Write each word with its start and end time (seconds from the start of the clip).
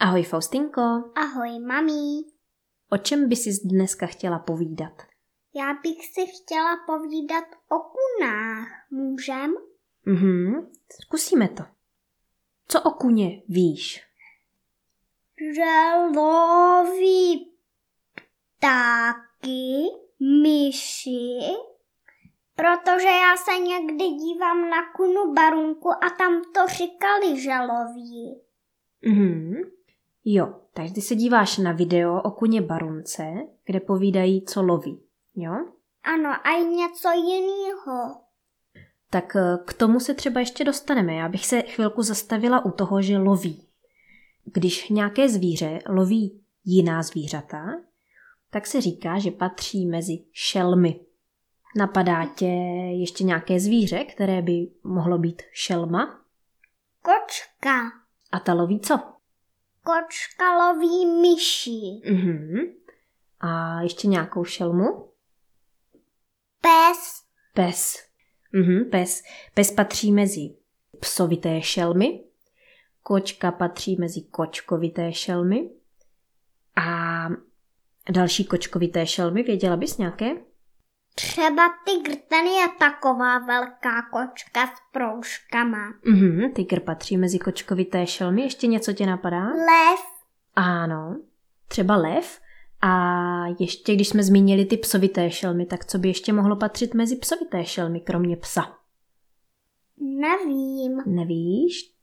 Ahoj 0.00 0.22
Faustinko, 0.22 1.12
Ahoj, 1.14 1.58
mami. 1.60 2.24
o 2.90 2.96
čem 2.98 3.28
by 3.28 3.36
si 3.36 3.50
dneska 3.64 4.06
chtěla 4.06 4.38
povídat? 4.38 5.02
Já 5.54 5.74
bych 5.82 6.06
si 6.06 6.26
chtěla 6.26 6.76
povídat 6.86 7.44
o 7.68 7.78
kunách. 7.78 8.68
Můžem? 8.90 9.54
Mhm, 10.06 10.70
zkusíme 11.02 11.48
to. 11.48 11.62
Co 12.68 12.82
o 12.82 12.90
kuně 12.90 13.42
víš? 13.48 14.04
Že 15.54 15.70
loví 16.20 17.52
ptáky, 18.58 19.82
myši, 20.42 21.38
protože 22.54 23.08
já 23.08 23.36
se 23.36 23.58
někdy 23.58 24.04
dívám 24.08 24.70
na 24.70 24.92
kunu 24.96 25.32
barunku 25.34 25.88
a 26.04 26.10
tam 26.18 26.42
to 26.54 26.60
říkali, 26.68 27.40
že 27.40 27.50
loví. 27.50 28.40
Mhm, 29.06 29.54
jo, 30.24 30.54
takže 30.74 30.94
ty 30.94 31.00
se 31.00 31.14
díváš 31.14 31.58
na 31.58 31.72
video 31.72 32.22
o 32.22 32.30
kuně 32.30 32.62
barunce, 32.62 33.24
kde 33.64 33.80
povídají, 33.80 34.44
co 34.44 34.62
loví, 34.62 35.02
jo? 35.34 35.52
Ano, 36.02 36.30
a 36.30 36.50
i 36.60 36.64
něco 36.64 37.08
jiného. 37.10 38.16
Tak 39.10 39.36
eh, 39.36 39.58
k 39.66 39.72
tomu 39.72 40.00
se 40.00 40.14
třeba 40.14 40.40
ještě 40.40 40.64
dostaneme. 40.64 41.14
Já 41.14 41.28
bych 41.28 41.46
se 41.46 41.62
chvilku 41.62 42.02
zastavila 42.02 42.64
u 42.64 42.70
toho, 42.70 43.02
že 43.02 43.18
loví. 43.18 43.66
Když 44.44 44.88
nějaké 44.88 45.28
zvíře 45.28 45.78
loví 45.88 46.44
jiná 46.64 47.02
zvířata, 47.02 47.66
tak 48.50 48.66
se 48.66 48.80
říká, 48.80 49.18
že 49.18 49.30
patří 49.30 49.86
mezi 49.86 50.18
šelmy. 50.32 51.00
Napadá 51.76 52.26
tě 52.26 52.46
ještě 53.00 53.24
nějaké 53.24 53.60
zvíře, 53.60 54.04
které 54.04 54.42
by 54.42 54.68
mohlo 54.84 55.18
být 55.18 55.42
šelma? 55.52 56.20
Kočka. 57.02 57.82
A 58.32 58.40
ta 58.40 58.54
loví 58.54 58.80
co? 58.80 59.00
Kočka 59.82 60.66
loví 60.66 61.06
myši. 61.06 62.10
Mhm. 62.12 62.58
A 63.40 63.80
ještě 63.82 64.08
nějakou 64.08 64.44
šelmu? 64.44 65.12
Pes. 66.60 67.22
Pes. 67.54 67.96
Mhm, 68.52 68.90
pes. 68.90 69.22
Pes 69.54 69.70
patří 69.70 70.12
mezi 70.12 70.56
psovité 71.00 71.62
šelmy, 71.62 72.24
kočka 73.02 73.52
patří 73.52 73.96
mezi 73.96 74.20
kočkovité 74.20 75.12
šelmy 75.12 75.70
a 76.76 77.28
další 78.10 78.44
kočkovité 78.44 79.06
šelmy, 79.06 79.42
věděla 79.42 79.76
bys 79.76 79.98
nějaké? 79.98 80.49
Třeba 81.14 81.68
tygr, 81.84 82.16
ten 82.28 82.46
je 82.46 82.68
taková 82.78 83.38
velká 83.38 84.02
kočka 84.12 84.66
s 84.66 84.92
proužkama. 84.92 85.94
Mhm, 86.04 86.52
tygr 86.52 86.80
patří 86.80 87.16
mezi 87.16 87.38
kočkovité 87.38 88.06
šelmy, 88.06 88.42
ještě 88.42 88.66
něco 88.66 88.92
tě 88.92 89.06
napadá? 89.06 89.44
Lev. 89.44 90.00
Ano, 90.56 91.16
třeba 91.68 91.96
lev. 91.96 92.40
A 92.82 93.46
ještě, 93.58 93.94
když 93.94 94.08
jsme 94.08 94.22
zmínili 94.22 94.64
ty 94.64 94.76
psovité 94.76 95.30
šelmy, 95.30 95.66
tak 95.66 95.84
co 95.84 95.98
by 95.98 96.08
ještě 96.08 96.32
mohlo 96.32 96.56
patřit 96.56 96.94
mezi 96.94 97.16
psovité 97.16 97.64
šelmy, 97.64 98.00
kromě 98.00 98.36
psa? 98.36 98.76
Nevím. 100.00 101.02
Nevíš? 101.06 101.94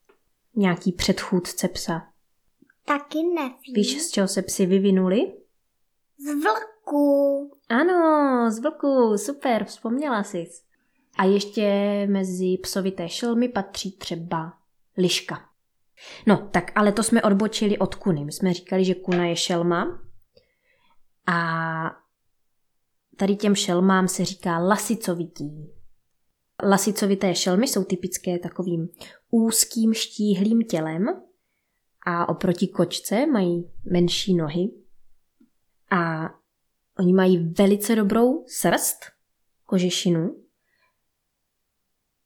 Nějaký 0.56 0.92
předchůdce 0.92 1.68
psa. 1.68 2.08
Taky 2.86 3.18
nevím. 3.24 3.74
Víš, 3.76 4.02
z 4.02 4.12
čeho 4.12 4.28
se 4.28 4.42
psi 4.42 4.66
vyvinuli? 4.66 5.34
Z 6.18 6.26
vlku. 6.44 6.77
Ano, 7.70 8.52
z 8.52 8.60
vlku, 8.60 9.18
super, 9.18 9.64
vzpomněla 9.66 10.24
jsi. 10.24 10.48
A 11.18 11.24
ještě 11.26 12.08
mezi 12.10 12.58
psovité 12.64 13.10
šelmy 13.10 13.50
patří 13.50 13.92
třeba 13.92 14.54
liška. 14.98 15.40
No, 16.26 16.50
tak 16.52 16.72
ale 16.76 16.92
to 16.92 17.04
jsme 17.04 17.22
odbočili 17.22 17.78
od 17.78 17.96
kuny. 17.96 18.26
My 18.26 18.32
jsme 18.32 18.54
říkali, 18.54 18.86
že 18.86 18.96
kuna 18.96 19.26
je 19.26 19.36
šelma. 19.36 20.02
A 21.28 21.38
tady 23.18 23.36
těm 23.36 23.56
šelmám 23.56 24.08
se 24.08 24.26
říká 24.26 24.58
lasicovitý. 24.58 25.68
Lasicovité 26.64 27.36
šelmy 27.36 27.68
jsou 27.68 27.84
typické 27.84 28.40
takovým 28.40 28.90
úzkým 29.32 29.94
štíhlým 29.94 30.62
tělem 30.62 31.08
a 32.06 32.30
oproti 32.30 32.68
kočce 32.68 33.26
mají 33.26 33.72
menší 33.92 34.36
nohy 34.36 34.72
a 35.92 36.30
oni 37.00 37.14
mají 37.14 37.38
velice 37.38 37.96
dobrou 37.96 38.46
srst, 38.48 39.06
kožešinu. 39.66 40.44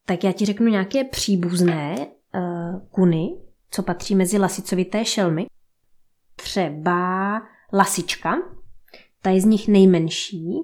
Tak 0.06 0.24
já 0.24 0.32
ti 0.32 0.46
řeknu 0.46 0.68
nějaké 0.68 1.04
příbuzné 1.04 1.96
uh, 1.98 2.88
kuny, 2.92 3.38
co 3.72 3.84
patří 3.84 4.16
mezi 4.16 4.38
lasicovité 4.38 5.06
šelmy. 5.06 5.46
Třeba 6.36 7.42
lasička, 7.74 8.36
ta 9.22 9.30
je 9.30 9.42
z 9.42 9.46
nich 9.46 9.68
nejmenší 9.68 10.60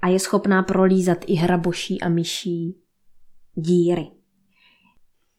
a 0.00 0.08
je 0.08 0.18
schopná 0.18 0.62
prolízat 0.62 1.18
i 1.26 1.34
hraboší 1.34 2.00
a 2.00 2.08
myší 2.08 2.82
díry. 3.54 4.10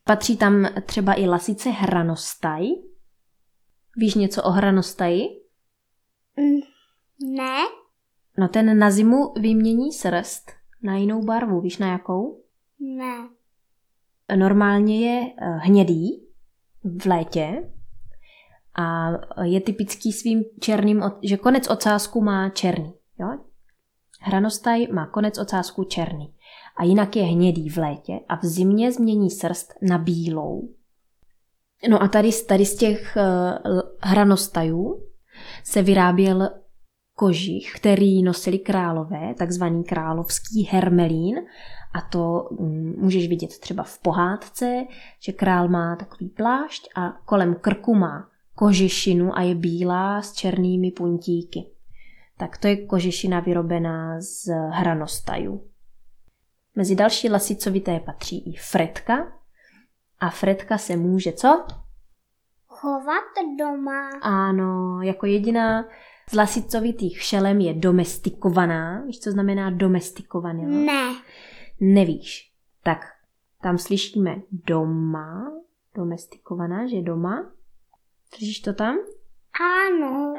Patří 0.03 0.37
tam 0.37 0.67
třeba 0.85 1.19
i 1.19 1.27
lasice 1.27 1.69
hranostaj. 1.69 2.67
Víš 3.97 4.15
něco 4.15 4.43
o 4.43 4.49
hranostaji? 4.49 5.21
Mm, 6.37 6.59
Ne? 7.25 7.57
No 8.37 8.47
ten 8.47 8.79
na 8.79 8.91
zimu 8.91 9.33
vymění 9.39 9.91
srst 9.91 10.51
na 10.83 10.97
jinou 10.97 11.23
barvu. 11.23 11.61
Víš 11.61 11.77
na 11.77 11.91
jakou? 11.91 12.41
Ne. 12.79 13.29
Normálně 14.35 15.09
je 15.09 15.33
eh, 15.41 15.45
hnědý 15.57 16.23
v 16.83 17.05
létě 17.05 17.71
a 18.75 19.09
je 19.43 19.61
typický 19.61 20.13
svým 20.13 20.43
černým, 20.59 21.03
že 21.23 21.37
konec 21.37 21.69
ocásku 21.69 22.21
má 22.21 22.49
černý. 22.49 22.93
Jo? 23.19 23.27
Hranostaj 24.21 24.87
má 24.87 25.07
konec 25.07 25.37
ocásku 25.37 25.83
černý. 25.83 26.33
A 26.77 26.83
jinak 26.83 27.15
je 27.15 27.23
hnědý 27.23 27.69
v 27.69 27.77
létě 27.77 28.19
a 28.29 28.35
v 28.35 28.43
zimě 28.45 28.91
změní 28.91 29.29
srst 29.31 29.73
na 29.81 29.97
bílou. 29.97 30.69
No 31.89 32.01
a 32.03 32.07
tady, 32.07 32.31
z- 32.31 32.45
tady 32.45 32.65
z 32.65 32.75
těch 32.75 33.17
uh, 33.17 33.79
hranostajů 34.01 35.03
se 35.63 35.81
vyráběl 35.81 36.49
kožich, 37.19 37.73
který 37.75 38.23
nosili 38.23 38.59
králové, 38.59 39.33
takzvaný 39.37 39.83
královský 39.83 40.63
hermelín. 40.71 41.35
A 41.93 42.01
to 42.01 42.49
mm, 42.59 42.95
můžeš 42.97 43.27
vidět 43.27 43.59
třeba 43.59 43.83
v 43.83 43.99
pohádce, 43.99 44.85
že 45.19 45.31
král 45.31 45.67
má 45.67 45.95
takový 45.95 46.29
plášť 46.29 46.89
a 46.95 47.09
kolem 47.25 47.55
krku 47.55 47.95
má 47.95 48.29
kožešinu 48.55 49.37
a 49.37 49.41
je 49.41 49.55
bílá 49.55 50.21
s 50.21 50.33
černými 50.33 50.91
puntíky. 50.91 51.65
Tak 52.37 52.57
to 52.57 52.67
je 52.67 52.85
kožešina 52.85 53.39
vyrobená 53.39 54.21
z 54.21 54.47
hranostajů. 54.69 55.67
Mezi 56.75 56.95
další 56.95 57.29
lasicovité 57.29 57.99
patří 57.99 58.53
i 58.53 58.57
fretka. 58.57 59.33
A 60.19 60.29
fretka 60.29 60.77
se 60.77 60.97
může 60.97 61.31
co? 61.31 61.65
Chovat 62.67 63.33
doma. 63.59 64.09
Ano, 64.21 65.01
jako 65.01 65.25
jediná 65.25 65.85
z 66.29 66.33
lasicovitých 66.33 67.21
šelem 67.21 67.59
je 67.59 67.73
domestikovaná. 67.73 69.01
Víš, 69.05 69.19
co 69.19 69.31
znamená 69.31 69.69
domestikovaná? 69.69 70.63
Ne. 70.67 71.15
Nevíš. 71.79 72.53
Tak 72.83 72.99
tam 73.61 73.77
slyšíme 73.77 74.35
doma, 74.51 75.51
domestikovaná, 75.95 76.87
že 76.87 77.01
doma. 77.01 77.51
Slyšíš 78.35 78.59
to 78.59 78.73
tam? 78.73 78.97
Ano. 79.87 80.33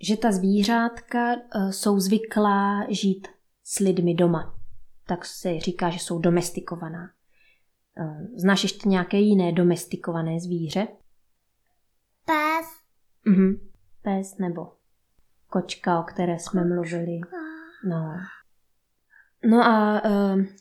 Že 0.00 0.16
ta 0.16 0.32
zvířátka 0.32 1.32
eh, 1.32 1.72
jsou 1.72 2.00
zvyklá 2.00 2.86
žít 2.90 3.28
s 3.64 3.78
lidmi 3.78 4.14
doma. 4.14 4.54
Tak 5.06 5.24
se 5.24 5.60
říká, 5.60 5.90
že 5.90 5.98
jsou 5.98 6.18
domestikovaná. 6.18 7.10
Eh, 7.98 8.26
Znáš 8.36 8.62
ještě 8.62 8.88
nějaké 8.88 9.18
jiné 9.18 9.52
domestikované 9.52 10.40
zvíře? 10.40 10.88
Pes. 12.24 12.66
Mhm. 13.24 13.70
Pes 14.02 14.38
nebo 14.38 14.75
kočka, 15.56 16.00
o 16.00 16.02
které 16.02 16.38
jsme 16.38 16.64
mluvili. 16.64 17.20
No. 17.88 18.16
No 19.44 19.64
a 19.64 20.02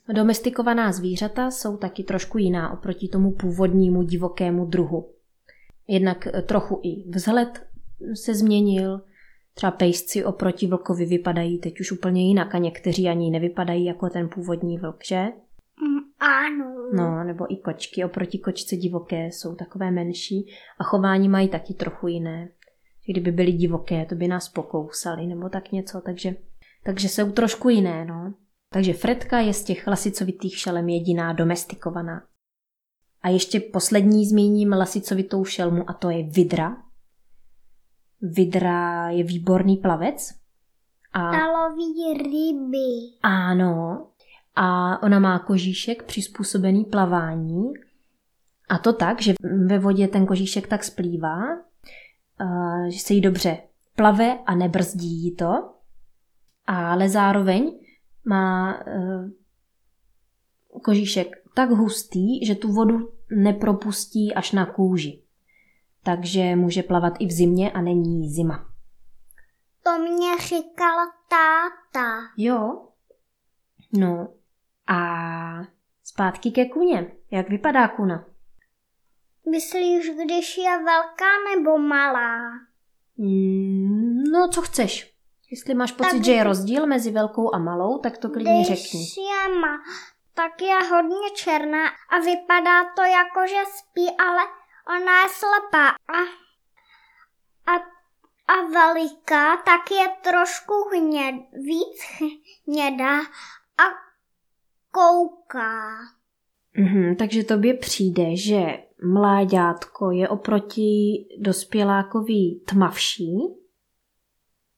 e, 0.07 0.13
domestikovaná 0.13 0.91
zvířata 0.91 1.51
jsou 1.51 1.77
taky 1.77 2.03
trošku 2.03 2.37
jiná 2.37 2.73
oproti 2.73 3.07
tomu 3.07 3.31
původnímu 3.31 4.03
divokému 4.03 4.65
druhu. 4.65 5.09
Jednak 5.87 6.27
e, 6.27 6.41
trochu 6.41 6.79
i 6.83 7.09
vzhled 7.09 7.67
se 8.13 8.35
změnil, 8.35 9.01
třeba 9.53 9.71
pejsci 9.71 10.25
oproti 10.25 10.67
vlkovi 10.67 11.05
vypadají 11.05 11.59
teď 11.59 11.79
už 11.79 11.91
úplně 11.91 12.27
jinak 12.27 12.55
a 12.55 12.57
někteří 12.57 13.09
ani 13.09 13.31
nevypadají 13.31 13.85
jako 13.85 14.09
ten 14.09 14.29
původní 14.29 14.77
vlk, 14.77 15.03
že? 15.05 15.21
Mm, 15.81 15.99
ano. 16.19 16.75
No, 16.93 17.23
nebo 17.23 17.53
i 17.53 17.57
kočky 17.57 18.05
oproti 18.05 18.39
kočce 18.39 18.75
divoké 18.75 19.25
jsou 19.25 19.55
takové 19.55 19.91
menší 19.91 20.47
a 20.79 20.83
chování 20.83 21.29
mají 21.29 21.49
taky 21.49 21.73
trochu 21.73 22.07
jiné. 22.07 22.49
Kdyby 23.07 23.31
byly 23.31 23.51
divoké, 23.51 24.05
to 24.05 24.15
by 24.15 24.27
nás 24.27 24.49
pokousali 24.49 25.27
nebo 25.27 25.49
tak 25.49 25.71
něco, 25.71 26.01
takže, 26.01 26.35
takže 26.83 27.09
jsou 27.09 27.31
trošku 27.31 27.69
jiné, 27.69 28.05
no. 28.05 28.33
Takže 28.73 28.93
Fredka 28.93 29.39
je 29.39 29.53
z 29.53 29.63
těch 29.63 29.87
lasicovitých 29.87 30.57
šelem 30.57 30.89
jediná 30.89 31.33
domestikovaná. 31.33 32.23
A 33.21 33.29
ještě 33.29 33.59
poslední 33.59 34.25
zmíním 34.25 34.73
lasicovitou 34.73 35.45
šelmu 35.45 35.89
a 35.89 35.93
to 35.93 36.09
je 36.09 36.23
vidra. 36.23 36.77
Vidra 38.21 39.09
je 39.09 39.23
výborný 39.23 39.77
plavec. 39.77 40.33
A... 41.13 41.31
Ta 41.31 41.47
loví 41.51 42.23
ryby. 42.23 43.17
Ano. 43.23 44.07
A 44.55 44.97
ona 45.03 45.19
má 45.19 45.39
kožíšek 45.39 46.03
přizpůsobený 46.03 46.85
plavání. 46.85 47.63
A 48.69 48.77
to 48.77 48.93
tak, 48.93 49.21
že 49.21 49.33
ve 49.65 49.79
vodě 49.79 50.07
ten 50.07 50.25
kožíšek 50.25 50.67
tak 50.67 50.83
splývá, 50.83 51.39
že 52.89 52.99
se 52.99 53.13
jí 53.13 53.21
dobře 53.21 53.57
plave 53.95 54.39
a 54.45 54.55
nebrzdí 54.55 55.23
jí 55.23 55.35
to. 55.35 55.71
Ale 56.67 57.09
zároveň 57.09 57.79
má 58.25 58.73
e, 58.73 58.81
kožíšek 60.83 61.27
tak 61.53 61.69
hustý, 61.69 62.45
že 62.45 62.55
tu 62.55 62.73
vodu 62.73 63.11
nepropustí 63.31 64.35
až 64.35 64.51
na 64.51 64.65
kůži. 64.65 65.21
Takže 66.03 66.55
může 66.55 66.83
plavat 66.83 67.13
i 67.19 67.25
v 67.25 67.31
zimě 67.31 67.71
a 67.71 67.81
není 67.81 68.29
zima. 68.29 68.69
To 69.83 69.97
mě 69.97 70.37
říkal 70.37 70.97
táta. 71.29 72.19
Jo. 72.37 72.87
No 73.97 74.27
a 74.87 74.97
zpátky 76.03 76.51
ke 76.51 76.65
kuně. 76.65 77.11
Jak 77.31 77.49
vypadá 77.49 77.87
kuna? 77.87 78.25
Myslíš, 79.51 80.09
když 80.09 80.57
je 80.57 80.77
velká 80.77 81.55
nebo 81.55 81.77
malá? 81.77 82.39
Mm, 83.17 84.23
no, 84.31 84.49
co 84.53 84.61
chceš. 84.61 85.15
Jestli 85.51 85.73
máš 85.73 85.91
pocit, 85.91 86.11
tak, 86.11 86.23
že 86.23 86.31
je 86.31 86.43
rozdíl 86.43 86.87
mezi 86.87 87.11
velkou 87.11 87.55
a 87.55 87.57
malou, 87.57 87.97
tak 87.97 88.17
to 88.17 88.29
klidně 88.29 88.53
když 88.53 88.67
řekni. 88.67 88.99
Když 88.99 89.17
je 89.17 89.59
ma, 89.59 89.83
tak 90.33 90.61
je 90.61 90.89
hodně 90.89 91.29
černá 91.35 91.87
a 91.87 92.19
vypadá 92.19 92.83
to 92.95 93.01
jako, 93.01 93.47
že 93.47 93.71
spí, 93.77 94.07
ale 94.19 94.41
ona 94.87 95.21
je 95.21 95.29
slepá. 95.29 95.87
A, 95.89 96.19
a, 97.71 97.75
a 98.47 98.61
veliká, 98.73 99.57
tak 99.57 99.91
je 99.91 100.07
trošku 100.21 100.73
hněd, 100.91 101.35
víc 101.53 102.01
hnědá 102.67 103.19
a 103.77 103.83
kouká. 104.91 105.97
Mhm, 106.77 107.15
takže 107.15 107.43
tobě 107.43 107.73
přijde, 107.73 108.35
že 108.35 108.84
mláďátko 109.03 110.11
je 110.11 110.29
oproti 110.29 111.25
dospělákovi 111.39 112.59
tmavší 112.65 113.37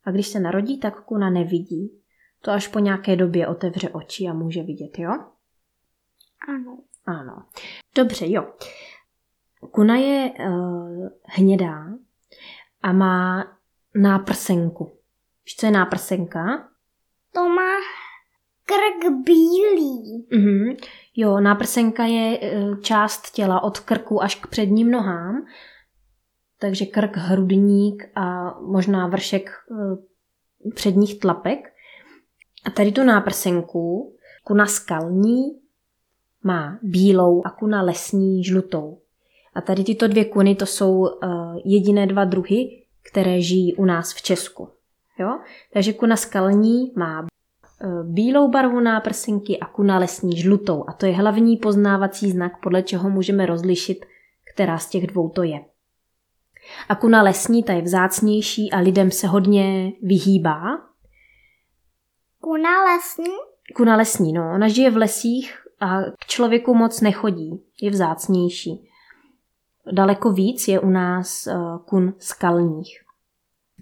a 0.03 0.11
když 0.11 0.27
se 0.27 0.39
narodí, 0.39 0.79
tak 0.79 1.03
kuna 1.03 1.29
nevidí. 1.29 2.01
To 2.41 2.51
až 2.51 2.67
po 2.67 2.79
nějaké 2.79 3.15
době 3.15 3.47
otevře 3.47 3.89
oči 3.89 4.27
a 4.27 4.33
může 4.33 4.63
vidět, 4.63 4.99
jo? 4.99 5.11
Ano. 6.47 6.79
Ano. 7.05 7.45
Dobře, 7.95 8.25
jo. 8.27 8.53
Kuna 9.71 9.95
je 9.95 10.33
uh, 10.39 11.09
hnědá 11.23 11.85
a 12.81 12.91
má 12.91 13.47
náprsenku. 13.95 14.97
Víš, 15.45 15.55
co 15.55 15.65
je 15.65 15.71
náprsenka? 15.71 16.69
To 17.33 17.49
má 17.49 17.71
krk 18.65 19.11
bílý. 19.11 20.27
Mhm. 20.31 20.75
Jo, 21.19 21.39
náprsenka 21.39 22.05
je 22.05 22.39
uh, 22.39 22.79
část 22.79 23.31
těla 23.31 23.63
od 23.63 23.79
krku 23.79 24.23
až 24.23 24.35
k 24.35 24.47
předním 24.47 24.91
nohám. 24.91 25.45
Takže 26.59 26.85
krk, 26.85 27.15
hrudník 27.15 28.03
a 28.15 28.53
možná 28.59 29.07
vršek 29.07 29.49
uh, 29.69 29.95
předních 30.75 31.19
tlapek. 31.19 31.59
A 32.65 32.69
tady 32.69 32.91
tu 32.91 33.03
náprsenku, 33.03 34.15
kuna 34.43 34.65
skalní, 34.65 35.43
má 36.43 36.79
bílou 36.81 37.41
a 37.45 37.49
kuna 37.49 37.81
lesní 37.81 38.43
žlutou. 38.43 39.01
A 39.55 39.61
tady 39.61 39.83
tyto 39.83 40.07
dvě 40.07 40.25
kuny 40.25 40.55
to 40.55 40.65
jsou 40.65 40.99
uh, 40.99 41.09
jediné 41.65 42.07
dva 42.07 42.25
druhy, 42.25 42.85
které 43.11 43.41
žijí 43.41 43.75
u 43.75 43.85
nás 43.85 44.13
v 44.13 44.21
Česku. 44.21 44.69
Jo? 45.19 45.39
Takže 45.73 45.93
kuna 45.93 46.15
skalní 46.15 46.91
má 46.95 47.27
bílou 48.03 48.47
barvu 48.47 48.79
náprsenky 48.79 49.59
a 49.59 49.65
kuna 49.65 49.97
lesní 49.97 50.37
žlutou. 50.37 50.83
A 50.87 50.93
to 50.93 51.05
je 51.05 51.13
hlavní 51.13 51.57
poznávací 51.57 52.31
znak, 52.31 52.61
podle 52.61 52.83
čeho 52.83 53.09
můžeme 53.09 53.45
rozlišit, 53.45 54.05
která 54.53 54.77
z 54.77 54.89
těch 54.89 55.07
dvou 55.07 55.29
to 55.29 55.43
je. 55.43 55.59
A 56.89 56.95
kuna 56.95 57.21
lesní, 57.21 57.63
ta 57.63 57.73
je 57.73 57.81
vzácnější 57.81 58.71
a 58.71 58.79
lidem 58.79 59.11
se 59.11 59.27
hodně 59.27 59.91
vyhýbá. 60.01 60.61
Kuna 62.41 62.83
lesní? 62.83 63.33
Kuna 63.75 63.95
lesní, 63.95 64.33
no. 64.33 64.51
Ona 64.55 64.67
žije 64.67 64.91
v 64.91 64.97
lesích 64.97 65.57
a 65.79 66.01
k 66.01 66.25
člověku 66.25 66.73
moc 66.73 67.01
nechodí. 67.01 67.63
Je 67.81 67.91
vzácnější. 67.91 68.89
Daleko 69.91 70.31
víc 70.31 70.67
je 70.67 70.79
u 70.79 70.89
nás 70.89 71.47
uh, 71.47 71.77
kun 71.85 72.13
skalních. 72.19 73.06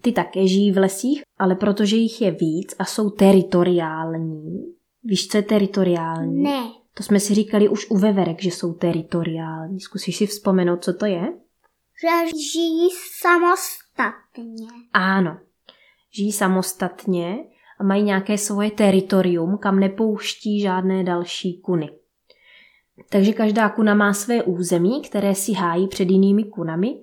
Ty 0.01 0.11
také 0.11 0.47
žijí 0.47 0.71
v 0.71 0.77
lesích, 0.77 1.21
ale 1.37 1.55
protože 1.55 1.95
jich 1.95 2.21
je 2.21 2.31
víc 2.31 2.75
a 2.79 2.85
jsou 2.85 3.09
teritoriální. 3.09 4.75
Víš, 5.03 5.27
co 5.27 5.37
je 5.37 5.43
teritoriální? 5.43 6.43
Ne. 6.43 6.71
To 6.93 7.03
jsme 7.03 7.19
si 7.19 7.33
říkali 7.33 7.69
už 7.69 7.89
u 7.89 7.97
veverek, 7.97 8.41
že 8.41 8.49
jsou 8.49 8.73
teritoriální. 8.73 9.79
Zkusíš 9.79 10.17
si 10.17 10.25
vzpomenout, 10.25 10.83
co 10.83 10.93
to 10.93 11.05
je? 11.05 11.33
Že 12.01 12.39
žijí 12.53 12.89
samostatně. 13.21 14.67
Ano. 14.93 15.37
Žijí 16.11 16.31
samostatně 16.31 17.37
a 17.79 17.83
mají 17.83 18.03
nějaké 18.03 18.37
svoje 18.37 18.71
teritorium, 18.71 19.57
kam 19.57 19.79
nepouští 19.79 20.61
žádné 20.61 21.03
další 21.03 21.61
kuny. 21.61 21.89
Takže 23.09 23.33
každá 23.33 23.69
kuna 23.69 23.93
má 23.93 24.13
své 24.13 24.43
území, 24.43 25.01
které 25.01 25.35
si 25.35 25.53
hájí 25.53 25.87
před 25.87 26.09
jinými 26.09 26.43
kunami 26.43 26.95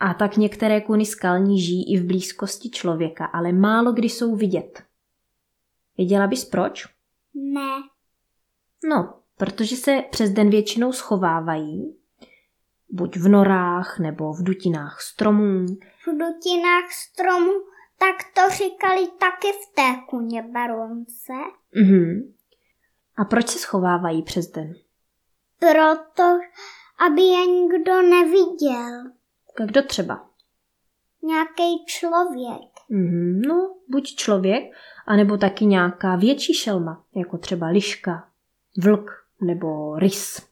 a 0.00 0.14
tak 0.14 0.36
některé 0.36 0.80
kuny 0.80 1.06
skalní 1.06 1.60
žijí 1.60 1.94
i 1.94 1.98
v 1.98 2.04
blízkosti 2.04 2.70
člověka, 2.70 3.24
ale 3.24 3.52
málo 3.52 3.92
kdy 3.92 4.08
jsou 4.08 4.36
vidět. 4.36 4.82
Věděla 5.96 6.26
bys 6.26 6.44
proč? 6.44 6.86
Ne. 7.34 7.70
No, 8.84 9.14
protože 9.36 9.76
se 9.76 10.04
přes 10.10 10.30
den 10.30 10.50
většinou 10.50 10.92
schovávají, 10.92 11.96
buď 12.90 13.16
v 13.16 13.28
norách 13.28 13.98
nebo 13.98 14.32
v 14.32 14.42
dutinách 14.42 15.00
stromů. 15.00 15.66
V 16.06 16.06
dutinách 16.06 16.92
stromů, 16.92 17.52
tak 17.98 18.16
to 18.34 18.54
říkali 18.54 19.06
taky 19.06 19.48
v 19.48 19.74
té 19.74 20.00
kuně 20.08 20.42
baronce. 20.42 21.32
Mhm. 21.74 22.34
A 23.16 23.24
proč 23.24 23.48
se 23.48 23.58
schovávají 23.58 24.22
přes 24.22 24.46
den? 24.46 24.72
Proto, 25.58 26.38
aby 27.06 27.22
je 27.22 27.46
nikdo 27.46 28.02
neviděl. 28.02 29.19
Kdo 29.56 29.82
třeba? 29.82 30.30
Nějaký 31.22 31.84
člověk. 31.86 32.70
Mm-hmm, 32.90 33.40
no, 33.46 33.74
buď 33.88 34.14
člověk, 34.14 34.64
anebo 35.06 35.36
taky 35.36 35.66
nějaká 35.66 36.16
větší 36.16 36.54
šelma, 36.54 37.04
jako 37.16 37.38
třeba 37.38 37.66
liška, 37.66 38.28
vlk 38.82 39.10
nebo 39.40 39.98
rys, 39.98 40.46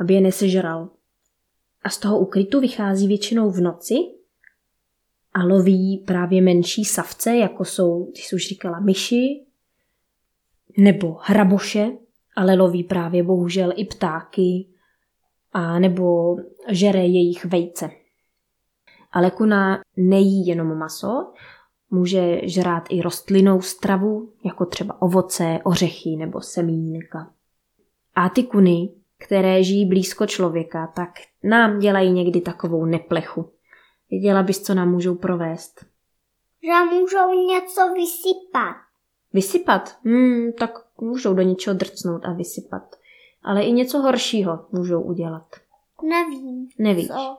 aby 0.00 0.14
je 0.14 0.20
nesežral. 0.20 0.88
A 1.82 1.90
z 1.90 1.98
toho 1.98 2.18
ukrytu 2.18 2.60
vychází 2.60 3.08
většinou 3.08 3.50
v 3.50 3.60
noci 3.60 3.94
a 5.34 5.44
loví 5.44 6.04
právě 6.06 6.42
menší 6.42 6.84
savce, 6.84 7.36
jako 7.36 7.64
jsou, 7.64 8.12
ty 8.14 8.20
jsi 8.20 8.36
už 8.36 8.48
říkala, 8.48 8.80
myši 8.80 9.46
nebo 10.78 11.18
hraboše, 11.22 11.90
ale 12.36 12.54
loví 12.54 12.84
právě 12.84 13.22
bohužel 13.22 13.72
i 13.76 13.84
ptáky 13.84 14.66
a 15.56 15.78
nebo 15.78 16.36
žere 16.68 17.00
jejich 17.00 17.44
vejce. 17.44 17.90
Ale 19.12 19.30
kuna 19.30 19.80
nejí 19.96 20.46
jenom 20.46 20.78
maso, 20.78 21.32
může 21.90 22.40
žrát 22.48 22.84
i 22.90 23.02
rostlinnou 23.02 23.60
stravu, 23.60 24.32
jako 24.44 24.66
třeba 24.66 25.02
ovoce, 25.02 25.58
ořechy 25.64 26.16
nebo 26.16 26.40
semínka. 26.40 27.32
A 28.14 28.28
ty 28.28 28.42
kuny, 28.42 28.88
které 29.18 29.62
žijí 29.62 29.88
blízko 29.88 30.26
člověka, 30.26 30.86
tak 30.86 31.10
nám 31.44 31.78
dělají 31.78 32.12
někdy 32.12 32.40
takovou 32.40 32.84
neplechu. 32.84 33.52
Věděla 34.10 34.42
bys, 34.42 34.62
co 34.62 34.74
nám 34.74 34.90
můžou 34.90 35.14
provést? 35.14 35.86
Že 36.62 36.94
můžou 36.94 37.46
něco 37.48 37.92
vysypat. 37.94 38.76
Vysypat? 39.32 39.98
Hmm, 40.04 40.52
tak 40.52 40.70
můžou 41.00 41.34
do 41.34 41.42
něčeho 41.42 41.76
drcnout 41.76 42.24
a 42.24 42.32
vysypat. 42.32 42.96
Ale 43.46 43.62
i 43.62 43.72
něco 43.72 43.98
horšího 43.98 44.66
můžou 44.72 45.00
udělat. 45.02 45.46
Nevím. 46.02 46.68
Nevíš. 46.78 47.06
Co? 47.06 47.36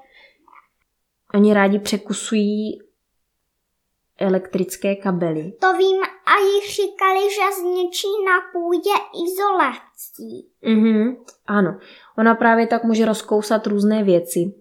Oni 1.33 1.53
rádi 1.53 1.79
překusují 1.79 2.81
elektrické 4.17 4.95
kabely. 4.95 5.53
To 5.61 5.73
vím 5.73 6.01
a 6.03 6.39
jich 6.53 6.75
říkali, 6.75 7.19
že 7.19 7.61
zničí 7.61 8.07
na 8.25 8.51
půdě 8.53 8.89
izolací. 9.27 10.49
Mhm, 10.61 11.25
ano. 11.47 11.79
Ona 12.17 12.35
právě 12.35 12.67
tak 12.67 12.83
může 12.83 13.05
rozkousat 13.05 13.67
různé 13.67 14.03
věci. 14.03 14.53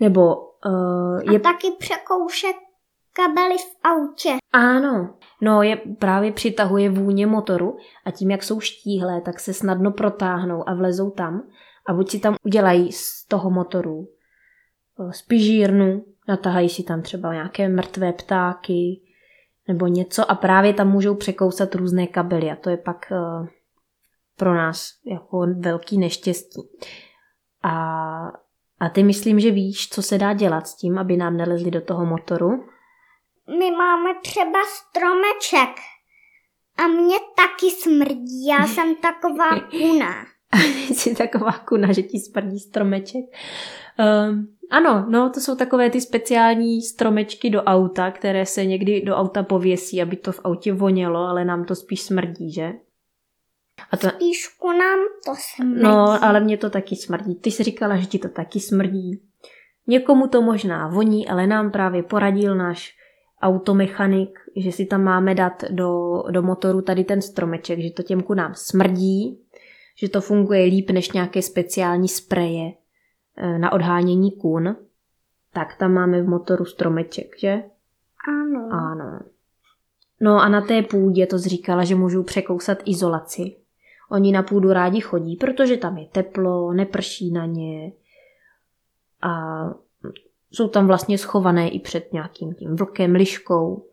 Nebo 0.00 0.36
uh, 0.66 1.32
je... 1.32 1.38
A 1.38 1.42
taky 1.42 1.70
překoušet 1.78 2.56
kabely 3.12 3.58
v 3.58 3.76
autě. 3.84 4.36
Ano, 4.52 5.14
no 5.40 5.62
je 5.62 5.76
právě 5.76 6.32
přitahuje 6.32 6.90
vůně 6.90 7.26
motoru 7.26 7.76
a 8.04 8.10
tím, 8.10 8.30
jak 8.30 8.42
jsou 8.42 8.60
štíhlé, 8.60 9.20
tak 9.20 9.40
se 9.40 9.54
snadno 9.54 9.90
protáhnou 9.90 10.68
a 10.68 10.74
vlezou 10.74 11.10
tam. 11.10 11.42
A 11.88 11.92
buď 11.92 12.10
si 12.10 12.18
tam 12.18 12.34
udělají 12.44 12.92
z 12.92 13.26
toho 13.26 13.50
motoru 13.50 14.08
spižírnu, 15.10 16.04
natahají 16.28 16.68
si 16.68 16.82
tam 16.82 17.02
třeba 17.02 17.32
nějaké 17.32 17.68
mrtvé 17.68 18.12
ptáky 18.12 19.00
nebo 19.68 19.86
něco 19.86 20.30
a 20.30 20.34
právě 20.34 20.74
tam 20.74 20.90
můžou 20.90 21.14
překousat 21.14 21.74
různé 21.74 22.06
kabely 22.06 22.50
a 22.50 22.56
to 22.56 22.70
je 22.70 22.76
pak 22.76 23.06
uh, 23.10 23.46
pro 24.36 24.54
nás 24.54 24.88
jako 25.06 25.46
velký 25.58 25.98
neštěstí. 25.98 26.60
A, 27.62 27.72
a 28.80 28.88
ty 28.92 29.02
myslím, 29.02 29.40
že 29.40 29.50
víš, 29.50 29.88
co 29.88 30.02
se 30.02 30.18
dá 30.18 30.32
dělat 30.32 30.66
s 30.66 30.76
tím, 30.76 30.98
aby 30.98 31.16
nám 31.16 31.36
nelezli 31.36 31.70
do 31.70 31.80
toho 31.80 32.06
motoru? 32.06 32.64
My 33.58 33.70
máme 33.70 34.14
třeba 34.22 34.58
stromeček 34.66 35.80
a 36.76 36.88
mě 36.88 37.16
taky 37.36 37.70
smrdí, 37.70 38.46
já 38.46 38.66
jsem 38.66 38.94
taková 38.94 39.60
kuna. 39.60 40.26
Jsi 40.94 41.14
taková 41.14 41.52
kuna, 41.52 41.92
že 41.92 42.02
ti 42.02 42.18
smrdí 42.18 42.58
stromeček. 42.58 43.24
Um, 44.28 44.56
ano, 44.70 45.06
no 45.08 45.30
to 45.30 45.40
jsou 45.40 45.56
takové 45.56 45.90
ty 45.90 46.00
speciální 46.00 46.82
stromečky 46.82 47.50
do 47.50 47.62
auta, 47.62 48.10
které 48.10 48.46
se 48.46 48.64
někdy 48.64 49.00
do 49.00 49.16
auta 49.16 49.42
pověsí, 49.42 50.02
aby 50.02 50.16
to 50.16 50.32
v 50.32 50.40
autě 50.44 50.72
vonělo, 50.72 51.20
ale 51.20 51.44
nám 51.44 51.64
to 51.64 51.74
spíš 51.74 52.02
smrdí, 52.02 52.52
že? 52.52 52.72
A 53.90 53.96
to... 53.96 54.08
Spíš 54.08 54.56
nám 54.78 54.98
to 55.24 55.32
smrdí. 55.54 55.82
No, 55.82 56.24
ale 56.24 56.40
mě 56.40 56.56
to 56.56 56.70
taky 56.70 56.96
smrdí. 56.96 57.34
Ty 57.34 57.50
jsi 57.50 57.62
říkala, 57.62 57.96
že 57.96 58.06
ti 58.06 58.18
to 58.18 58.28
taky 58.28 58.60
smrdí. 58.60 59.22
Někomu 59.86 60.28
to 60.28 60.42
možná 60.42 60.88
voní, 60.88 61.28
ale 61.28 61.46
nám 61.46 61.70
právě 61.70 62.02
poradil 62.02 62.54
náš 62.54 63.01
automechanik, 63.42 64.38
že 64.56 64.72
si 64.72 64.86
tam 64.86 65.02
máme 65.02 65.34
dát 65.34 65.64
do, 65.70 66.22
do 66.30 66.42
motoru 66.42 66.82
tady 66.82 67.04
ten 67.04 67.22
stromeček, 67.22 67.80
že 67.80 67.90
to 67.90 68.02
těmku 68.02 68.34
nám 68.34 68.54
smrdí, 68.54 69.40
že 69.96 70.08
to 70.08 70.20
funguje 70.20 70.64
líp 70.64 70.90
než 70.90 71.12
nějaké 71.12 71.42
speciální 71.42 72.08
spreje 72.08 72.72
e, 73.36 73.58
na 73.58 73.72
odhánění 73.72 74.32
kůn. 74.32 74.76
Tak 75.52 75.76
tam 75.76 75.92
máme 75.92 76.22
v 76.22 76.28
motoru 76.28 76.64
stromeček, 76.64 77.38
že? 77.38 77.62
Ano. 78.28 78.68
Ano. 78.72 79.20
No 80.20 80.40
a 80.40 80.48
na 80.48 80.60
té 80.60 80.82
půdě 80.82 81.26
to 81.26 81.38
zříkala, 81.38 81.84
že 81.84 81.94
můžou 81.94 82.22
překousat 82.22 82.78
izolaci. 82.84 83.56
Oni 84.10 84.32
na 84.32 84.42
půdu 84.42 84.72
rádi 84.72 85.00
chodí, 85.00 85.36
protože 85.36 85.76
tam 85.76 85.98
je 85.98 86.06
teplo, 86.06 86.72
neprší 86.72 87.30
na 87.30 87.46
ně 87.46 87.92
a 89.22 89.64
jsou 90.52 90.68
tam 90.68 90.86
vlastně 90.86 91.18
schované 91.18 91.68
i 91.68 91.80
před 91.80 92.12
nějakým 92.12 92.54
tím 92.54 92.76
vlkem, 92.76 93.14
liškou, 93.14 93.86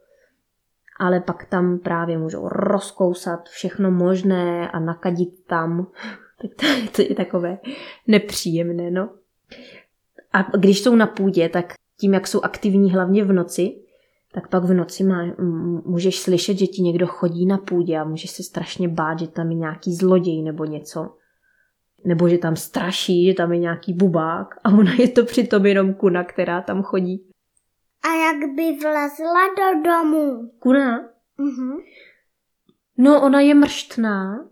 ale 0.99 1.19
pak 1.19 1.45
tam 1.45 1.79
právě 1.79 2.17
můžou 2.17 2.47
rozkousat 2.47 3.49
všechno 3.49 3.91
možné 3.91 4.71
a 4.71 4.79
nakadit 4.79 5.45
tam. 5.47 5.87
Tak 6.41 6.51
to, 6.95 7.01
je 7.01 7.15
takové 7.15 7.57
nepříjemné, 8.07 8.91
no. 8.91 9.09
A 10.33 10.57
když 10.57 10.83
jsou 10.83 10.95
na 10.95 11.07
půdě, 11.07 11.49
tak 11.49 11.73
tím, 11.99 12.13
jak 12.13 12.27
jsou 12.27 12.41
aktivní 12.41 12.91
hlavně 12.91 13.23
v 13.23 13.33
noci, 13.33 13.81
tak 14.33 14.47
pak 14.47 14.63
v 14.63 14.73
noci 14.73 15.03
má, 15.03 15.25
můžeš 15.85 16.19
slyšet, 16.19 16.57
že 16.57 16.67
ti 16.67 16.81
někdo 16.81 17.07
chodí 17.07 17.45
na 17.45 17.57
půdě 17.57 17.97
a 17.97 18.03
můžeš 18.03 18.31
se 18.31 18.43
strašně 18.43 18.87
bát, 18.87 19.19
že 19.19 19.27
tam 19.27 19.49
je 19.49 19.55
nějaký 19.55 19.93
zloděj 19.93 20.41
nebo 20.41 20.65
něco. 20.65 21.15
Nebo 22.05 22.29
že 22.29 22.37
tam 22.37 22.55
straší, 22.55 23.25
že 23.25 23.33
tam 23.33 23.51
je 23.51 23.59
nějaký 23.59 23.93
bubák 23.93 24.55
a 24.63 24.69
ona 24.69 24.93
je 24.99 25.07
to 25.07 25.25
přitom 25.25 25.65
jenom 25.65 25.93
kuna, 25.93 26.23
která 26.23 26.61
tam 26.61 26.83
chodí. 26.83 27.25
A 28.03 28.07
jak 28.07 28.55
by 28.55 28.77
vlezla 28.81 29.47
do 29.57 29.83
domu? 29.83 30.51
Kuna? 30.59 31.09
Mhm. 31.37 31.77
No, 32.97 33.21
ona 33.21 33.39
je 33.39 33.53
mrštná. 33.53 34.45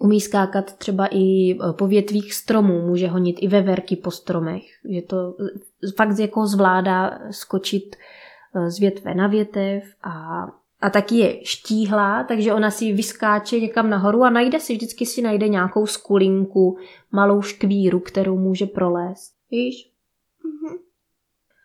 Umí 0.00 0.20
skákat 0.20 0.76
třeba 0.76 1.06
i 1.10 1.50
e, 1.50 1.56
po 1.72 1.86
větvích 1.86 2.34
stromů, 2.34 2.86
může 2.86 3.08
honit 3.08 3.36
i 3.40 3.48
veverky 3.48 3.96
po 3.96 4.10
stromech. 4.10 4.62
Že 4.90 5.02
to 5.02 5.36
e, 5.40 5.90
fakt 5.96 6.18
jako 6.18 6.46
zvládá 6.46 7.18
skočit 7.30 7.96
e, 8.54 8.70
z 8.70 8.78
větve 8.78 9.14
na 9.14 9.26
větev 9.26 9.84
a, 10.02 10.46
a 10.86 10.90
taky 10.90 11.14
je 11.14 11.44
štíhlá, 11.44 12.24
takže 12.24 12.52
ona 12.52 12.70
si 12.70 12.92
vyskáče 12.92 13.60
někam 13.60 13.90
nahoru 13.90 14.22
a 14.22 14.30
najde 14.30 14.60
si, 14.60 14.72
vždycky 14.72 15.06
si 15.06 15.22
najde 15.22 15.48
nějakou 15.48 15.86
skulinku, 15.86 16.78
malou 17.12 17.42
škvíru, 17.42 18.00
kterou 18.00 18.38
může 18.38 18.66
prolézt. 18.66 19.34
Víš? 19.50 19.92
Mhm. 20.44 20.76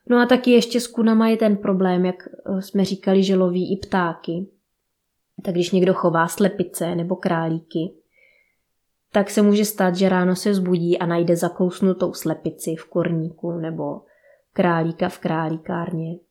No 0.10 0.18
a 0.18 0.26
taky 0.26 0.52
ještě 0.52 0.82
s 0.82 0.88
kunama 0.88 1.28
je 1.28 1.38
ten 1.38 1.58
problém, 1.58 2.06
jak 2.06 2.16
eh, 2.28 2.62
jsme 2.62 2.86
říkali, 2.86 3.24
že 3.24 3.36
loví 3.36 3.74
i 3.74 3.78
ptáky. 3.78 4.48
Tak 5.44 5.54
když 5.54 5.72
někdo 5.72 5.94
chová 5.94 6.28
slepice 6.28 6.96
nebo 6.96 7.16
králíky, 7.16 7.94
tak 9.12 9.30
se 9.30 9.42
může 9.42 9.66
stát, 9.66 9.96
že 9.96 10.10
ráno 10.10 10.36
se 10.36 10.54
zbudí 10.54 11.00
a 11.00 11.06
najde 11.06 11.36
zakousnutou 11.36 12.14
slepici 12.14 12.76
v 12.76 12.86
kurníku 12.86 13.52
nebo 13.52 14.02
králíka 14.54 15.10
v 15.10 15.20
králíkárně. 15.20 16.31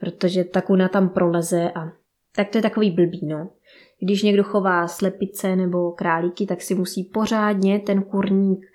Protože 0.00 0.44
ta 0.44 0.60
kuna 0.60 0.88
tam 0.88 1.08
proleze 1.08 1.70
a 1.70 1.92
tak 2.36 2.48
to 2.48 2.58
je 2.58 2.62
takový 2.62 2.90
blbý, 2.90 3.26
no. 3.26 3.50
Když 4.00 4.22
někdo 4.22 4.44
chová 4.44 4.88
slepice 4.88 5.56
nebo 5.56 5.92
králíky, 5.92 6.46
tak 6.46 6.62
si 6.62 6.74
musí 6.74 7.04
pořádně 7.04 7.78
ten 7.78 8.02
kurník 8.02 8.66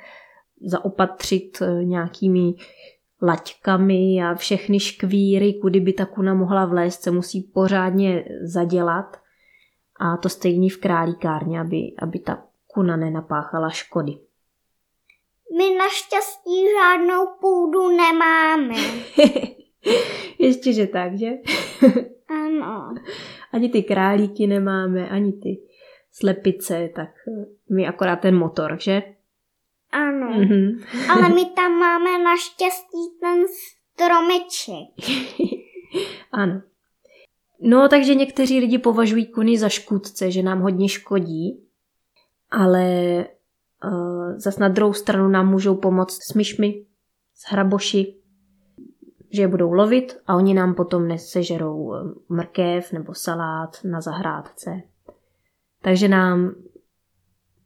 zaopatřit 0.61 1.61
eh, 1.61 1.83
nějakými 1.83 2.53
laťkami 3.21 4.23
a 4.23 4.35
všechny 4.35 4.79
škvíry, 4.79 5.53
kudy 5.53 5.79
by 5.79 5.93
ta 5.93 6.05
kuna 6.05 6.33
mohla 6.33 6.65
vlézt, 6.65 7.01
se 7.01 7.11
musí 7.11 7.41
pořádně 7.41 8.25
zadělat. 8.43 9.17
A 9.99 10.17
to 10.17 10.29
stejný 10.29 10.69
v 10.69 10.77
králíkárně, 10.77 11.61
aby, 11.61 11.95
aby 11.99 12.19
ta 12.19 12.43
kuna 12.67 12.97
nenapáchala 12.97 13.69
škody. 13.69 14.11
My 15.57 15.75
naštěstí 15.77 16.65
žádnou 16.77 17.27
půdu 17.41 17.89
nemáme. 17.89 18.75
Ještě, 20.39 20.73
že 20.73 20.87
tak, 20.87 21.17
že? 21.17 21.29
ano. 22.29 22.93
Ani 23.51 23.69
ty 23.69 23.83
králíky 23.83 24.47
nemáme, 24.47 25.09
ani 25.09 25.33
ty 25.33 25.61
slepice, 26.11 26.89
tak 26.95 27.09
my 27.69 27.87
akorát 27.87 28.15
ten 28.15 28.37
motor, 28.37 28.77
že? 28.79 29.01
Ano. 29.91 30.27
Mm-hmm. 30.27 30.83
Ale 31.11 31.29
my 31.29 31.45
tam 31.55 31.71
máme 31.71 32.23
naštěstí 32.23 32.97
ten 33.19 33.45
stromeček. 33.93 35.17
ano. 36.31 36.61
No, 37.63 37.89
takže 37.89 38.15
někteří 38.15 38.59
lidi 38.59 38.77
považují 38.77 39.25
kuny 39.25 39.57
za 39.57 39.69
škůdce, 39.69 40.31
že 40.31 40.43
nám 40.43 40.61
hodně 40.61 40.89
škodí, 40.89 41.63
ale 42.51 42.85
uh, 43.85 44.33
zas 44.37 44.57
na 44.57 44.69
druhou 44.69 44.93
stranu 44.93 45.29
nám 45.29 45.49
můžou 45.49 45.75
pomoct 45.75 46.19
s 46.31 46.33
myšmi, 46.33 46.85
s 47.35 47.51
hraboši, 47.51 48.20
že 49.33 49.41
je 49.41 49.47
budou 49.47 49.71
lovit 49.71 50.17
a 50.27 50.35
oni 50.35 50.53
nám 50.53 50.75
potom 50.75 51.07
nesežerou 51.07 51.93
eh, 51.93 51.99
mrkev 52.29 52.91
nebo 52.91 53.13
salát 53.13 53.77
na 53.83 54.01
zahrádce. 54.01 54.81
Takže 55.81 56.07
nám 56.07 56.55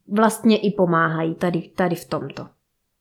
vlastně 0.07 0.57
i 0.57 0.71
pomáhají 0.71 1.35
tady, 1.35 1.61
tady 1.75 1.95
v 1.95 2.05
tomto. 2.05 2.47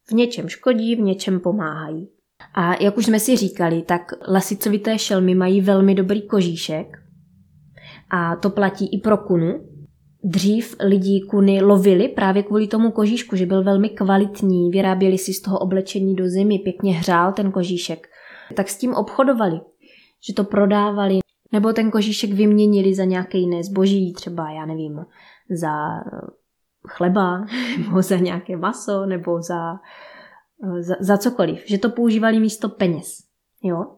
V 0.08 0.12
něčem 0.12 0.48
škodí, 0.48 0.96
v 0.96 1.00
něčem 1.00 1.40
pomáhají. 1.40 2.08
A 2.54 2.82
jak 2.82 2.96
už 2.96 3.06
jsme 3.06 3.20
si 3.20 3.36
říkali, 3.36 3.82
tak 3.82 4.12
lasicovité 4.28 4.98
šelmy 4.98 5.34
mají 5.34 5.60
velmi 5.60 5.94
dobrý 5.94 6.22
kožíšek 6.22 6.98
a 8.10 8.36
to 8.36 8.50
platí 8.50 8.88
i 8.92 8.98
pro 8.98 9.18
kunu. 9.18 9.68
Dřív 10.24 10.76
lidi 10.80 11.20
kuny 11.30 11.62
lovili 11.62 12.08
právě 12.08 12.42
kvůli 12.42 12.66
tomu 12.66 12.90
kožíšku, 12.90 13.36
že 13.36 13.46
byl 13.46 13.64
velmi 13.64 13.88
kvalitní, 13.88 14.70
vyráběli 14.70 15.18
si 15.18 15.32
z 15.34 15.40
toho 15.40 15.58
oblečení 15.58 16.14
do 16.14 16.28
zimy, 16.28 16.58
pěkně 16.58 16.94
hřál 16.94 17.32
ten 17.32 17.52
kožíšek. 17.52 18.08
Tak 18.56 18.68
s 18.68 18.78
tím 18.78 18.94
obchodovali, 18.94 19.60
že 20.26 20.34
to 20.34 20.44
prodávali, 20.44 21.18
nebo 21.52 21.72
ten 21.72 21.90
kožíšek 21.90 22.32
vyměnili 22.32 22.94
za 22.94 23.04
nějaké 23.04 23.38
jiné 23.38 23.64
zboží, 23.64 24.12
třeba, 24.12 24.50
já 24.50 24.66
nevím, 24.66 25.06
za 25.50 25.72
chleba, 26.88 27.46
nebo 27.78 28.02
za 28.02 28.16
nějaké 28.16 28.56
maso, 28.56 29.06
nebo 29.06 29.42
za, 29.42 29.74
za, 30.80 30.94
za 31.00 31.18
cokoliv. 31.18 31.64
Že 31.66 31.78
to 31.78 31.90
používali 31.90 32.40
místo 32.40 32.68
peněz. 32.68 33.24
Jo? 33.62 33.96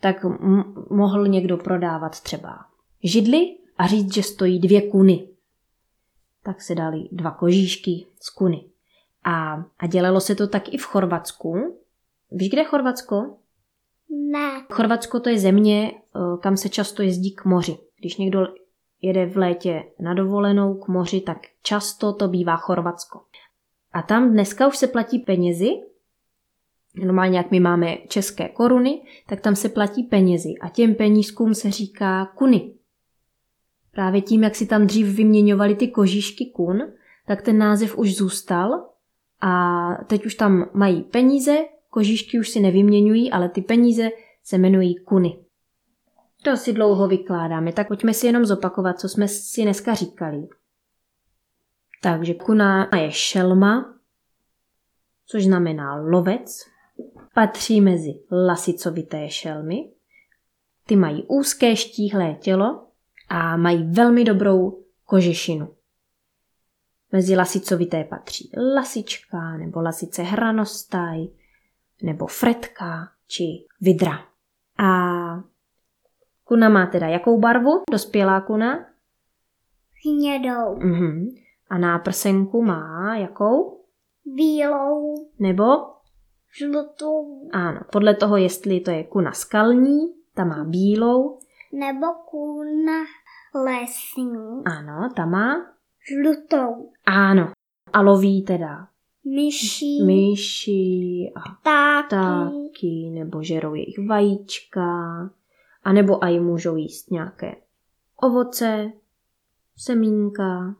Tak 0.00 0.24
m- 0.24 0.74
mohl 0.90 1.28
někdo 1.28 1.56
prodávat 1.56 2.20
třeba 2.20 2.58
židli 3.04 3.56
a 3.78 3.86
říct, 3.86 4.14
že 4.14 4.22
stojí 4.22 4.58
dvě 4.58 4.90
kuny. 4.90 5.28
Tak 6.42 6.62
se 6.62 6.74
dali 6.74 7.08
dva 7.12 7.30
kožíšky 7.30 8.06
z 8.20 8.30
kuny. 8.30 8.64
A, 9.24 9.64
a 9.78 9.86
dělalo 9.86 10.20
se 10.20 10.34
to 10.34 10.48
tak 10.48 10.74
i 10.74 10.78
v 10.78 10.84
Chorvatsku. 10.84 11.78
Víš, 12.34 12.50
kde 12.50 12.60
je 12.60 12.64
Chorvatsko? 12.64 13.36
Ne. 14.10 14.66
Chorvatsko 14.70 15.20
to 15.20 15.28
je 15.28 15.38
země, 15.38 15.92
eh, 15.92 16.20
kam 16.40 16.56
se 16.56 16.68
často 16.68 17.02
jezdí 17.02 17.34
k 17.34 17.44
moři. 17.44 17.78
Když 18.00 18.16
někdo 18.16 18.46
jede 19.02 19.26
v 19.26 19.36
létě 19.36 19.82
na 20.00 20.14
dovolenou 20.14 20.74
k 20.74 20.88
moři, 20.88 21.20
tak 21.20 21.38
často 21.62 22.12
to 22.12 22.28
bývá 22.28 22.56
Chorvatsko. 22.56 23.20
A 23.92 24.02
tam 24.02 24.30
dneska 24.30 24.68
už 24.68 24.76
se 24.76 24.86
platí 24.86 25.18
penězi, 25.18 25.70
normálně 26.94 27.38
jak 27.38 27.50
my 27.50 27.60
máme 27.60 27.96
české 28.08 28.48
koruny, 28.48 29.02
tak 29.26 29.40
tam 29.40 29.56
se 29.56 29.68
platí 29.68 30.02
penězi 30.02 30.54
a 30.60 30.68
těm 30.68 30.94
penízkům 30.94 31.54
se 31.54 31.70
říká 31.70 32.26
kuny. 32.26 32.74
Právě 33.92 34.20
tím, 34.20 34.42
jak 34.42 34.54
si 34.54 34.66
tam 34.66 34.86
dřív 34.86 35.06
vyměňovali 35.06 35.74
ty 35.74 35.88
kožíšky 35.88 36.46
kun, 36.46 36.82
tak 37.26 37.42
ten 37.42 37.58
název 37.58 37.98
už 37.98 38.16
zůstal 38.16 38.88
a 39.40 39.88
teď 40.06 40.26
už 40.26 40.34
tam 40.34 40.70
mají 40.74 41.02
peníze, 41.02 41.58
kožišky 41.92 42.38
už 42.38 42.48
si 42.48 42.60
nevyměňují, 42.60 43.30
ale 43.30 43.48
ty 43.48 43.62
peníze 43.62 44.10
se 44.42 44.56
jmenují 44.56 44.96
kuny. 44.96 45.44
To 46.42 46.56
si 46.56 46.72
dlouho 46.72 47.08
vykládáme, 47.08 47.72
tak 47.72 47.88
pojďme 47.88 48.14
si 48.14 48.26
jenom 48.26 48.44
zopakovat, 48.44 49.00
co 49.00 49.08
jsme 49.08 49.28
si 49.28 49.62
dneska 49.62 49.94
říkali. 49.94 50.48
Takže 52.02 52.34
kuna 52.34 52.88
je 52.96 53.10
šelma, 53.12 53.94
což 55.26 55.44
znamená 55.44 55.96
lovec, 55.96 56.66
patří 57.34 57.80
mezi 57.80 58.14
lasicovité 58.30 59.30
šelmy. 59.30 59.76
Ty 60.86 60.96
mají 60.96 61.24
úzké 61.28 61.76
štíhlé 61.76 62.34
tělo 62.34 62.86
a 63.28 63.56
mají 63.56 63.84
velmi 63.90 64.24
dobrou 64.24 64.84
kožešinu. 65.04 65.74
Mezi 67.12 67.36
lasicovité 67.36 68.04
patří 68.04 68.50
lasička 68.74 69.56
nebo 69.56 69.80
lasice 69.82 70.22
hranostaj 70.22 71.28
nebo 72.02 72.26
fretka 72.26 73.08
či 73.26 73.66
vidra. 73.80 74.18
A 74.78 74.88
kuna 76.44 76.68
má 76.68 76.86
teda 76.86 77.06
jakou 77.06 77.40
barvu? 77.40 77.70
Dospělá 77.90 78.40
kuna? 78.40 78.86
Hnědou. 80.06 80.76
Mhm. 80.78 81.34
A 81.70 81.78
náprsenku 81.78 82.62
má 82.62 83.16
jakou? 83.16 83.84
Bílou. 84.24 85.14
Nebo? 85.38 85.64
Žlutou. 86.58 87.50
Ano, 87.52 87.80
podle 87.92 88.14
toho, 88.14 88.36
jestli 88.36 88.80
to 88.80 88.90
je 88.90 89.04
kuna 89.04 89.32
skalní, 89.32 89.98
ta 90.34 90.44
má 90.44 90.64
bílou. 90.64 91.38
Nebo 91.72 92.06
kuna 92.30 93.04
lesní. 93.54 94.62
Ano, 94.64 95.10
ta 95.16 95.26
má? 95.26 95.54
Žlutou. 96.08 96.92
Ano. 97.06 97.52
A 97.92 98.00
loví 98.00 98.44
teda 98.44 98.88
Myší. 99.24 100.02
myši 100.02 101.32
a 101.34 101.40
Ptáky. 101.40 102.08
ptáky, 102.08 103.10
nebo 103.10 103.42
žerou 103.42 103.74
jejich 103.74 103.98
vajíčka, 104.08 104.84
a 105.84 105.92
nebo 105.92 106.24
aj 106.24 106.40
můžou 106.40 106.76
jíst 106.76 107.10
nějaké 107.10 107.54
ovoce, 108.16 108.92
semínka 109.76 110.76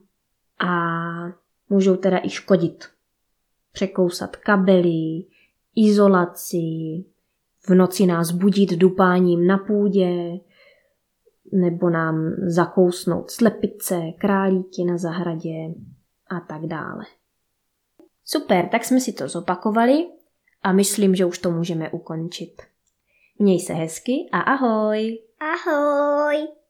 a 0.58 0.74
můžou 1.68 1.96
teda 1.96 2.18
i 2.22 2.30
škodit. 2.30 2.84
Překousat 3.72 4.36
kabely, 4.36 5.24
izolaci, 5.76 7.04
v 7.68 7.74
noci 7.74 8.06
nás 8.06 8.30
budit 8.30 8.70
dupáním 8.70 9.46
na 9.46 9.58
půdě, 9.58 10.40
nebo 11.52 11.90
nám 11.90 12.34
zakousnout 12.46 13.30
slepice, 13.30 14.00
králíky 14.18 14.84
na 14.84 14.98
zahradě 14.98 15.74
a 16.28 16.40
tak 16.40 16.66
dále. 16.66 17.04
Super, 18.24 18.68
tak 18.68 18.84
jsme 18.84 19.00
si 19.00 19.12
to 19.12 19.28
zopakovali 19.28 20.06
a 20.62 20.72
myslím, 20.72 21.14
že 21.14 21.24
už 21.24 21.38
to 21.38 21.50
můžeme 21.50 21.90
ukončit. 21.90 22.62
Měj 23.38 23.60
se 23.60 23.72
hezky 23.72 24.12
a 24.32 24.40
ahoj! 24.40 25.18
Ahoj. 25.40 26.61